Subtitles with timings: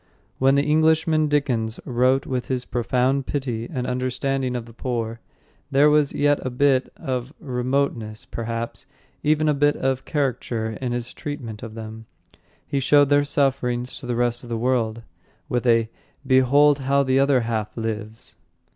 [0.39, 5.19] When the Englishman Dickens wrote with his profound pity and understanding of the poor,
[5.69, 8.87] there was yet a bit; of remoteness, perhaps,
[9.21, 12.07] even, a bit of caricature, in his treatment of them.
[12.65, 15.03] He showed their sufferings to the rest of the world
[15.47, 15.87] with a
[16.25, 18.37] "Behold how the other half lives!"